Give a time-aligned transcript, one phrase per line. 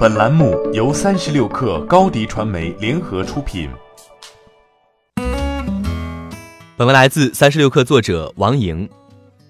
[0.00, 3.68] 本栏目由三十六氪高低传媒联合出品。
[6.74, 8.88] 本文来自三十六氪作者王莹。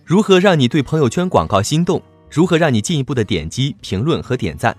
[0.05, 2.03] 如何让你对朋友圈广告心动？
[2.29, 4.77] 如何让你进一步的点击、评论和点赞？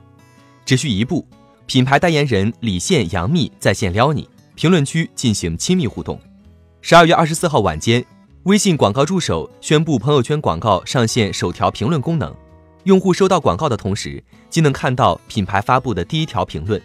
[0.65, 1.25] 只需一步，
[1.67, 6.19] 品牌代言人李现、杨幂在线撩你，评论区进行亲密互动。
[6.81, 8.03] 十二月二十四号晚间，
[8.43, 12.35] 微信广告助手宣布朋友圈广告上线首条评论功能。
[12.83, 16.81] 用户收到广告的同时，既能看到品牌发布的第一条评论，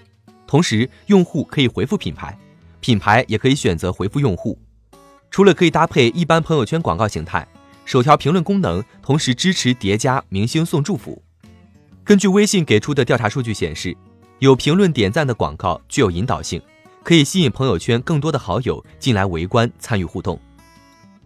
[0.46, 2.38] 同时用户可以回复品牌，
[2.80, 4.58] 品牌也可以选择回复用户。
[5.30, 7.46] 除了可以搭配一般朋友圈广告形态，
[7.84, 11.22] 首条评论功能同时支持叠加明星送祝福。
[12.04, 13.96] 根据微信给出的调查数据显示，
[14.38, 16.60] 有评论点赞的广告具有引导性，
[17.02, 20.38] 可以吸引朋友圈更多的好友进来围观参与互动。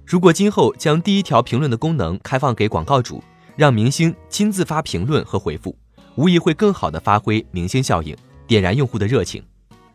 [0.07, 3.23] 如果今后将第一条评论的功能开放给广告主，
[3.61, 5.77] 让明星亲自发评论和回复，
[6.15, 9.45] 无疑会更好的发挥明星效应，点燃用户的热情。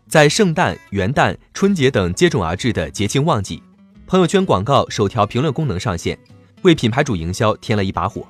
[0.07, 3.63] 在圣诞、元旦、春节等接踵而至的节庆旺季，
[4.05, 6.16] 朋友圈广告首条评论功能上线，
[6.61, 8.23] 为品牌主营销添了一把火，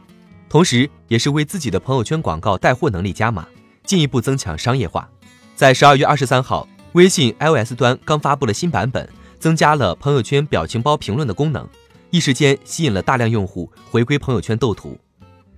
[0.48, 3.46] 同时也是为自己的朋友圈广告带货能力加码，
[3.84, 5.06] 进一步增强商业化。
[5.54, 9.06] 在十二月二十三号，微信 iOS 端刚发布了新版本，
[9.38, 11.68] 增加了朋友圈表情包评论的功能，
[12.10, 14.98] 一时间吸引了大量用户回归朋友圈斗图。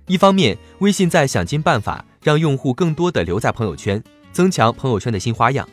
[0.08, 5.66] 一方面，微信在想尽办法让用户更多的留在朋友圈，增强朋友圈的新花样；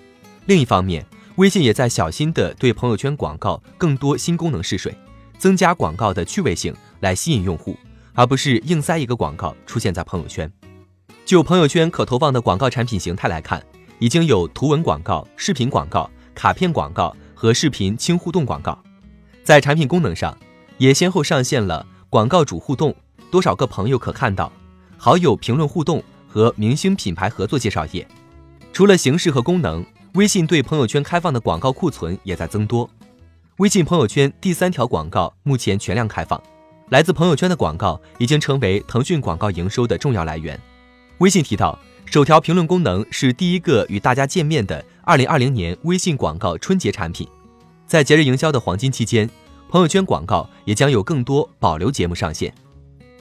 [0.46, 1.06] 另一方面，
[1.38, 4.94] 微信也在小心的对朋友圈广告更多新功能试水，
[5.38, 7.78] 增加广告的趣味性来吸引用户，
[8.14, 10.52] 而不是硬塞一个广告出现在朋友圈。
[11.24, 13.66] 就朋友圈可投放的广告产品形态来看，
[14.00, 18.78] 已经有图文广告、视频广告、卡片广告和视频轻互动广告。
[19.46, 20.38] 在产品功能上，
[20.78, 22.94] 也先后上线了广告主互动。
[23.36, 24.50] 多少个朋友可看到？
[24.96, 28.08] 好友评论互动和明星品牌合作介绍页。
[28.72, 32.90] 除了形式和功能，微信对朋友圈开放的广告库存也在增多。
[33.58, 36.42] 微信朋友圈第三条广告目前全量开放，
[36.92, 40.58] 来自朋友圈的广告已经成为腾讯广告营收的重要来源。
[41.18, 47.28] 微信提到，首条评论功能是第一个与大家见面的2020年微信广告春节产品。
[47.86, 49.30] 在节日营销的黄金期间，
[49.68, 52.54] 朋友圈广告也将有更多保留节目上线。